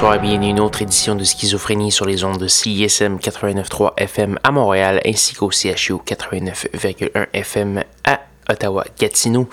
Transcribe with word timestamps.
Bonsoir 0.00 0.14
et 0.14 0.20
bienvenue 0.20 0.46
à 0.46 0.50
une 0.50 0.60
autre 0.60 0.80
édition 0.80 1.16
de 1.16 1.24
Schizophrénie 1.24 1.90
sur 1.90 2.06
les 2.06 2.22
ondes 2.22 2.38
de 2.38 2.46
CISM 2.46 3.16
89.3 3.16 3.94
FM 3.96 4.38
à 4.44 4.52
Montréal 4.52 5.00
ainsi 5.04 5.34
qu'au 5.34 5.50
CHU 5.50 5.94
89.1 5.94 7.26
FM 7.32 7.82
à 8.04 8.20
Ottawa-Gatineau. 8.48 9.48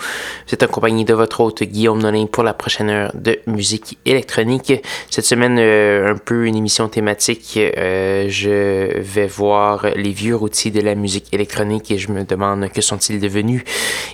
Vous 0.46 0.54
êtes 0.54 0.62
accompagné 0.62 1.04
de 1.04 1.14
votre 1.14 1.40
hôte 1.40 1.62
Guillaume 1.62 2.00
Nolin 2.00 2.26
pour 2.26 2.42
la 2.42 2.54
prochaine 2.54 2.90
heure 2.90 3.12
de 3.14 3.38
musique 3.46 3.98
électronique. 4.04 4.72
Cette 5.10 5.24
semaine, 5.24 5.58
euh, 5.58 6.12
un 6.14 6.16
peu 6.16 6.46
une 6.46 6.56
émission 6.56 6.88
thématique. 6.88 7.58
Euh, 7.58 8.26
je 8.28 8.98
vais 8.98 9.26
voir 9.26 9.86
les 9.94 10.12
vieux 10.12 10.36
routiers 10.36 10.70
de 10.70 10.80
la 10.80 10.94
musique 10.94 11.32
électronique 11.32 11.90
et 11.90 11.98
je 11.98 12.10
me 12.10 12.24
demande 12.24 12.68
que 12.70 12.80
sont-ils 12.80 13.20
devenus 13.20 13.62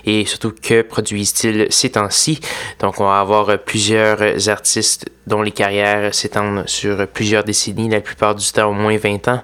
et 0.05 0.25
surtout 0.25 0.53
que 0.61 0.81
produisent-ils 0.81 1.67
ces 1.69 1.91
temps-ci. 1.91 2.39
Donc, 2.79 2.99
on 2.99 3.05
va 3.05 3.19
avoir 3.19 3.57
plusieurs 3.59 4.49
artistes 4.49 5.09
dont 5.27 5.41
les 5.41 5.51
carrières 5.51 6.13
s'étendent 6.13 6.67
sur 6.67 7.07
plusieurs 7.07 7.43
décennies, 7.43 7.89
la 7.89 8.01
plupart 8.01 8.35
du 8.35 8.45
temps 8.51 8.69
au 8.69 8.73
moins 8.73 8.97
20 8.97 9.27
ans. 9.29 9.41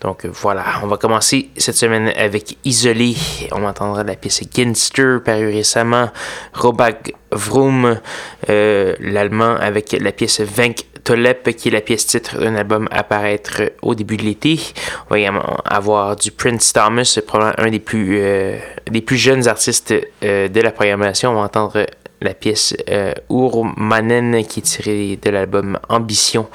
Donc 0.00 0.26
voilà, 0.26 0.64
on 0.82 0.86
va 0.86 0.96
commencer 0.96 1.48
cette 1.56 1.76
semaine 1.76 2.12
avec 2.16 2.58
Isolé. 2.64 3.16
On 3.52 3.64
entendra 3.64 4.04
la 4.04 4.16
pièce 4.16 4.42
Paru 5.24 5.46
récemment, 5.46 6.10
Robak 6.52 7.12
Vroom, 7.32 7.98
euh, 8.48 8.94
l'allemand 9.00 9.56
avec 9.56 9.96
la 9.98 10.12
pièce 10.12 10.40
Venk 10.40 10.84
Tolep, 11.04 11.54
qui 11.56 11.68
est 11.68 11.70
la 11.70 11.80
pièce 11.80 12.06
titre 12.06 12.38
d'un 12.38 12.54
album 12.54 12.88
à 12.90 13.04
paraître 13.04 13.62
au 13.82 13.94
début 13.94 14.16
de 14.16 14.22
l'été. 14.22 14.58
On 15.06 15.14
va 15.14 15.18
également 15.18 15.58
avoir 15.64 16.16
du 16.16 16.30
Prince 16.30 16.72
Thomas, 16.72 17.18
probablement 17.26 17.66
un 17.66 17.70
des 17.70 17.78
plus, 17.78 18.18
euh, 18.20 18.58
jeunes 19.12 19.46
artistes 19.46 19.94
euh, 20.22 20.48
de 20.48 20.60
la 20.60 20.72
programmation. 20.72 21.30
On 21.30 21.34
va 21.34 21.42
entendre 21.42 21.86
la 22.24 22.34
pièce 22.34 22.74
euh, 22.90 23.12
Urmanen 23.30 24.44
qui 24.44 24.60
est 24.60 24.62
tirée 24.62 25.18
de 25.22 25.30
l'album 25.30 25.78
Ambition 25.88 26.48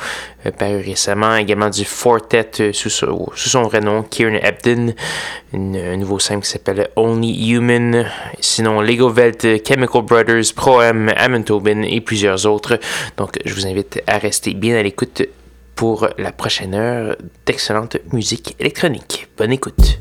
euh, 0.46 0.52
paru 0.52 0.78
récemment. 0.78 1.36
Également 1.36 1.70
du 1.70 1.86
Fortet 1.86 2.50
euh, 2.60 2.74
sous, 2.74 2.90
son 2.90 3.64
vrai 3.64 3.80
nom, 3.80 4.04
Kieran 4.04 4.36
Ebden. 4.42 4.94
un 5.54 5.98
nouveau 5.98 6.20
simple 6.20 6.44
qui 6.44 6.50
s'appelle 6.52 6.90
Only 6.96 7.52
Human. 7.52 8.06
Sinon 8.40 8.82
Lego 8.82 9.12
Welt, 9.12 9.48
Chemical 9.66 10.02
Brothers, 10.02 10.54
Pro-M, 10.56 11.44
Tobin 11.46 11.84
et 11.84 12.02
plusieurs 12.02 12.46
autres. 12.46 12.80
Donc 13.18 13.38
je 13.46 13.54
vous 13.54 13.68
invite 13.68 14.02
à 14.08 14.18
rester 14.18 14.54
bien 14.54 14.78
à 14.78 14.84
l'écoute 14.84 15.24
pour 15.76 16.10
la 16.18 16.32
prochaine 16.32 16.74
heure 16.76 17.16
d'excellente 17.46 17.98
musique 18.12 18.56
électronique. 18.60 19.28
Bonne 19.38 19.54
écoute. 19.54 19.99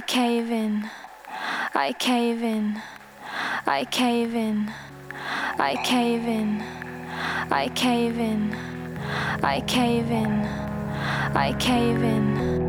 I 0.00 0.02
cave 0.02 0.50
in. 0.50 0.90
I 1.74 1.92
cave 1.92 2.42
in. 2.42 2.80
I 3.66 3.84
cave 3.84 4.34
in. 4.34 4.72
I 5.58 5.76
cave 5.84 6.26
in. 6.26 6.62
I 7.50 7.68
cave 7.74 8.18
in. 8.18 8.54
I 9.42 9.60
cave 9.60 10.10
in. 10.10 10.46
I 11.36 11.54
cave 11.58 12.02
in. 12.02 12.59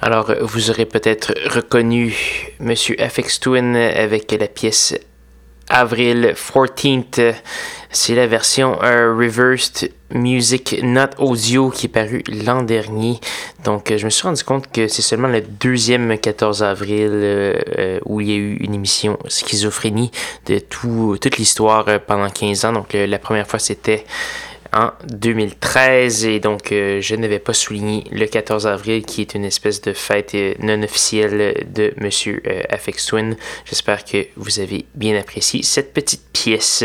Alors, 0.00 0.32
vous 0.42 0.70
aurez 0.70 0.86
peut-être 0.86 1.34
reconnu 1.52 2.14
Monsieur 2.60 2.94
FX 2.96 3.40
Twin 3.40 3.74
avec 3.74 4.30
la 4.30 4.46
pièce 4.46 4.94
Avril 5.68 6.34
14th. 6.36 7.34
C'est 7.90 8.14
la 8.14 8.28
version 8.28 8.76
Reversed 8.76 9.90
Music 10.12 10.78
Not 10.84 11.18
Audio 11.18 11.70
qui 11.70 11.86
est 11.86 11.88
parue 11.88 12.22
l'an 12.28 12.62
dernier. 12.62 13.18
Donc, 13.64 13.92
je 13.94 14.04
me 14.04 14.10
suis 14.10 14.22
rendu 14.22 14.44
compte 14.44 14.70
que 14.70 14.86
c'est 14.86 15.02
seulement 15.02 15.26
le 15.26 15.40
deuxième 15.40 16.16
14 16.16 16.62
avril 16.62 17.10
euh, 17.10 17.98
où 18.04 18.20
il 18.20 18.30
y 18.30 18.32
a 18.34 18.36
eu 18.36 18.56
une 18.60 18.74
émission 18.74 19.18
schizophrénie 19.26 20.12
de 20.46 20.60
tout, 20.60 21.18
toute 21.20 21.38
l'histoire 21.38 21.86
pendant 22.06 22.30
15 22.30 22.66
ans. 22.66 22.72
Donc, 22.72 22.92
la 22.92 23.18
première 23.18 23.48
fois, 23.48 23.58
c'était 23.58 24.04
en 24.72 24.90
2013 25.08 26.26
et 26.26 26.40
donc 26.40 26.72
euh, 26.72 27.00
je 27.00 27.14
n'avais 27.14 27.38
pas 27.38 27.54
souligné 27.54 28.04
le 28.10 28.26
14 28.26 28.66
avril 28.66 29.04
qui 29.04 29.22
est 29.22 29.34
une 29.34 29.44
espèce 29.44 29.80
de 29.80 29.92
fête 29.92 30.34
euh, 30.34 30.54
non 30.60 30.82
officielle 30.82 31.66
de 31.72 31.94
Monsieur 31.96 32.42
euh, 32.46 32.62
Afex 32.68 33.06
Twin. 33.06 33.36
J'espère 33.64 34.04
que 34.04 34.26
vous 34.36 34.60
avez 34.60 34.84
bien 34.94 35.18
apprécié 35.18 35.62
cette 35.62 35.94
petite 35.94 36.22
pièce. 36.32 36.84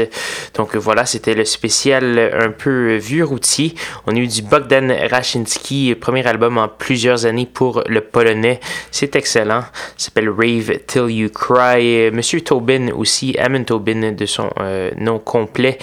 Donc 0.53 0.75
voilà, 0.75 1.05
c'était 1.05 1.33
le 1.33 1.45
spécial 1.45 2.31
un 2.33 2.51
peu 2.51 2.95
vieux 2.95 3.25
routier. 3.25 3.75
On 4.07 4.15
a 4.15 4.19
eu 4.19 4.27
du 4.27 4.41
Bogdan 4.41 4.91
Rachinski, 5.11 5.95
premier 5.99 6.25
album 6.25 6.57
en 6.57 6.67
plusieurs 6.67 7.25
années 7.25 7.49
pour 7.51 7.83
le 7.87 8.01
polonais. 8.01 8.59
C'est 8.91 9.15
excellent. 9.15 9.63
s'appelle 9.97 10.29
Rave 10.29 10.79
Till 10.87 11.09
You 11.09 11.29
Cry. 11.29 12.11
Monsieur 12.11 12.41
Tobin 12.41 12.91
aussi, 12.93 13.37
Amon 13.37 13.63
Tobin 13.63 14.13
de 14.13 14.25
son 14.25 14.49
nom 14.97 15.19
complet. 15.19 15.77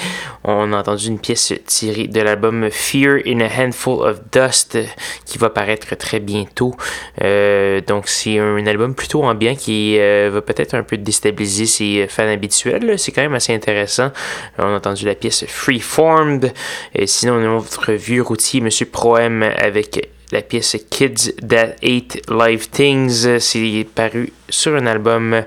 On 0.45 0.73
a 0.73 0.79
entendu 0.79 1.09
une 1.09 1.19
pièce 1.19 1.53
tirée 1.67 1.90
de 1.91 2.21
l'album 2.21 2.71
Fear 2.71 3.21
in 3.27 3.41
a 3.41 3.49
Handful 3.49 4.07
of 4.07 4.21
Dust 4.33 4.79
qui 5.25 5.39
va 5.39 5.51
paraître 5.51 5.95
très 5.97 6.21
bientôt. 6.21 6.75
Euh, 7.23 7.81
donc 7.87 8.09
c'est 8.09 8.39
un, 8.39 8.67
album 8.67 8.95
plutôt 8.95 9.25
ambiant 9.25 9.55
qui 9.55 9.99
euh, 9.99 10.31
va 10.33 10.43
peut-être 10.43 10.75
un 10.75 10.83
peu 10.83 10.97
déstabiliser 10.97 11.67
ses 11.67 12.07
fans 12.09 12.29
habituels. 12.29 12.99
C'est 12.99 13.13
quand 13.13 13.23
même 13.23 13.35
assez 13.35 13.55
intéressant. 13.55 14.11
On 14.59 14.65
a 14.65 14.77
entendu 14.77 15.07
la 15.07 15.15
pièce 15.15 15.45
Freeformed. 15.47 16.53
Et 16.95 17.07
sinon, 17.07 17.35
on 17.35 17.39
a 17.39 17.49
notre 17.49 17.93
vieux 17.93 18.23
routier, 18.23 18.61
Monsieur 18.61 18.87
Proem, 18.87 19.43
avec 19.43 20.11
la 20.33 20.43
pièce 20.43 20.77
Kids 20.91 21.33
That 21.47 21.77
Hate 21.83 22.21
Live 22.31 22.69
Things. 22.71 23.39
C'est 23.39 23.87
paru 23.95 24.33
sur 24.49 24.75
un 24.75 24.87
album 24.87 25.45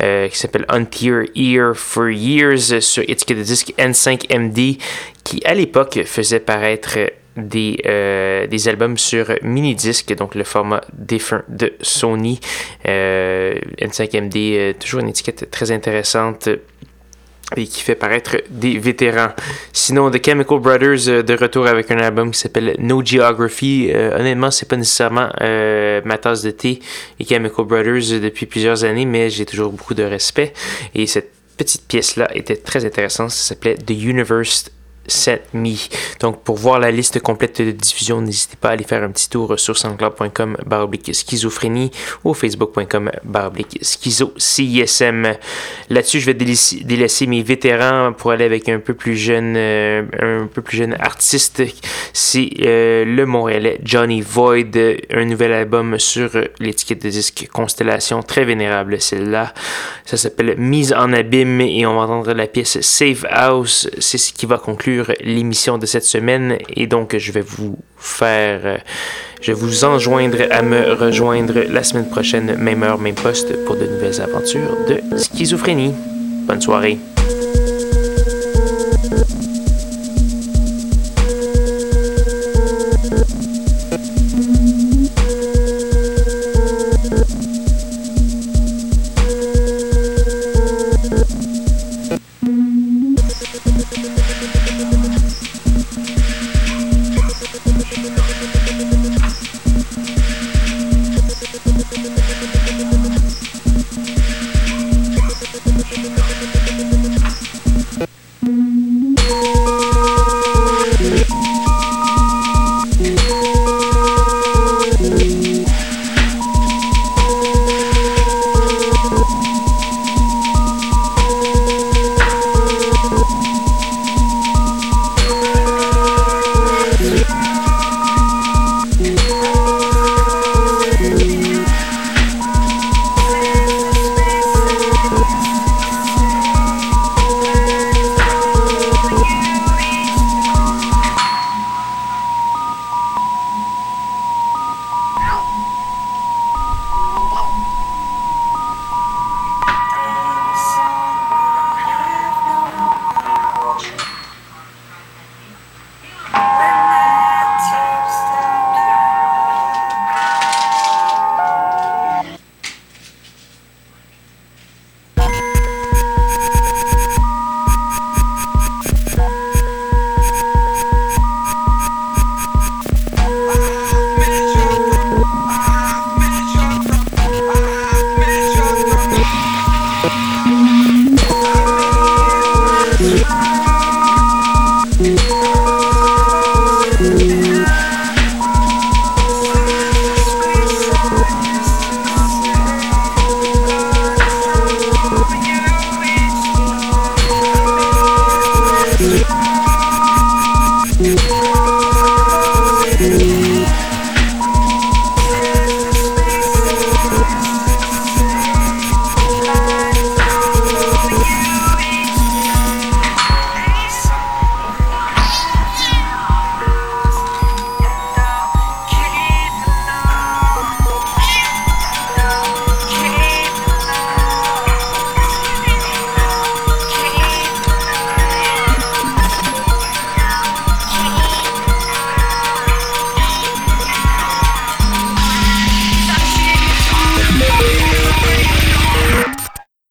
euh, 0.00 0.28
qui 0.28 0.38
s'appelle 0.38 0.66
Until 0.68 1.30
Ear 1.34 1.74
for 1.74 2.08
Years 2.08 2.80
sur 2.80 3.02
étiquette 3.06 3.38
de 3.38 3.42
disque 3.42 3.72
N5MD 3.78 4.78
qui 5.24 5.42
à 5.44 5.54
l'époque 5.54 6.00
faisait 6.04 6.40
paraître 6.40 6.98
des, 7.36 7.80
euh, 7.86 8.46
des 8.48 8.68
albums 8.68 8.98
sur 8.98 9.32
mini-disque, 9.42 10.14
donc 10.16 10.34
le 10.34 10.42
format 10.44 10.80
défunt 10.92 11.44
de 11.48 11.72
Sony. 11.80 12.40
Euh, 12.86 13.54
N5MD, 13.80 14.76
toujours 14.78 15.00
une 15.00 15.08
étiquette 15.08 15.50
très 15.50 15.70
intéressante 15.70 16.48
et 17.56 17.66
qui 17.66 17.82
fait 17.82 17.94
paraître 17.94 18.36
des 18.50 18.78
vétérans. 18.78 19.30
Sinon, 19.72 20.10
The 20.10 20.24
Chemical 20.24 20.58
Brothers 20.58 21.08
euh, 21.08 21.22
de 21.22 21.34
retour 21.34 21.66
avec 21.66 21.90
un 21.90 21.98
album 21.98 22.30
qui 22.30 22.38
s'appelle 22.38 22.76
No 22.78 23.02
Geography. 23.04 23.90
Euh, 23.92 24.18
honnêtement, 24.18 24.50
c'est 24.50 24.68
pas 24.68 24.76
nécessairement 24.76 25.30
euh, 25.40 26.00
ma 26.04 26.18
tasse 26.18 26.42
de 26.42 26.50
thé, 26.50 26.80
les 27.18 27.26
Chemical 27.26 27.64
Brothers, 27.64 28.20
depuis 28.20 28.46
plusieurs 28.46 28.84
années, 28.84 29.06
mais 29.06 29.30
j'ai 29.30 29.46
toujours 29.46 29.72
beaucoup 29.72 29.94
de 29.94 30.02
respect. 30.02 30.52
Et 30.94 31.06
cette 31.06 31.32
petite 31.56 31.86
pièce-là 31.88 32.28
était 32.34 32.56
très 32.56 32.84
intéressante. 32.84 33.30
Ça 33.30 33.48
s'appelait 33.48 33.76
The 33.76 33.90
Universe 33.90 34.70
Donc, 36.20 36.42
pour 36.42 36.56
voir 36.56 36.78
la 36.78 36.90
liste 36.90 37.20
complète 37.20 37.62
de 37.62 37.70
diffusion, 37.70 38.20
n'hésitez 38.20 38.56
pas 38.60 38.70
à 38.70 38.72
aller 38.72 38.84
faire 38.84 39.02
un 39.02 39.10
petit 39.10 39.28
tour 39.28 39.58
sur 39.58 39.76
soundcloud.com 39.76 40.56
baroblique 40.66 41.14
schizophrénie 41.14 41.90
ou 42.24 42.34
facebook.com 42.34 43.10
baroblique 43.24 43.78
schizo 43.82 44.32
CISM. 44.36 45.34
Là-dessus, 45.90 46.20
je 46.20 46.26
vais 46.26 46.34
délaisser, 46.34 47.26
mes 47.26 47.42
vétérans 47.42 48.12
pour 48.12 48.30
aller 48.30 48.44
avec 48.44 48.68
un 48.68 48.78
peu 48.78 48.94
plus 48.94 49.16
jeune, 49.16 49.54
euh, 49.56 50.02
un 50.42 50.46
peu 50.46 50.62
plus 50.62 50.78
jeune 50.78 50.96
artiste. 50.98 51.62
C'est 52.12 52.50
euh, 52.60 53.04
le 53.04 53.26
Montréalais 53.26 53.80
Johnny 53.82 54.20
Void, 54.20 54.76
un 55.10 55.24
nouvel 55.24 55.52
album 55.52 55.98
sur 55.98 56.30
l'étiquette 56.60 57.02
de 57.02 57.10
disque 57.10 57.48
Constellation, 57.52 58.22
très 58.22 58.44
vénérable 58.44 59.00
celle-là. 59.00 59.52
Ça 60.04 60.16
s'appelle 60.16 60.56
Mise 60.58 60.92
en 60.92 61.12
abîme 61.12 61.60
et 61.60 61.86
on 61.86 61.94
va 61.94 62.02
entendre 62.02 62.32
la 62.32 62.46
pièce 62.46 62.80
Save 62.80 63.26
House. 63.30 63.88
C'est 63.98 64.18
ce 64.18 64.32
qui 64.32 64.46
va 64.46 64.58
conclure 64.58 64.97
l'émission 65.20 65.78
de 65.78 65.86
cette 65.86 66.04
semaine 66.04 66.58
et 66.74 66.86
donc 66.86 67.16
je 67.16 67.32
vais 67.32 67.40
vous 67.40 67.76
faire, 67.96 68.60
euh, 68.64 68.78
je 69.40 69.52
vais 69.52 69.58
vous 69.58 69.84
enjoindre 69.84 70.38
à 70.50 70.62
me 70.62 70.92
rejoindre 70.92 71.60
la 71.68 71.82
semaine 71.82 72.08
prochaine, 72.08 72.56
même 72.56 72.82
heure, 72.82 72.98
même 72.98 73.14
poste, 73.14 73.64
pour 73.64 73.76
de 73.76 73.86
nouvelles 73.86 74.20
aventures 74.20 74.76
de 74.88 75.00
schizophrénie. 75.16 75.94
Bonne 76.46 76.60
soirée. 76.60 76.98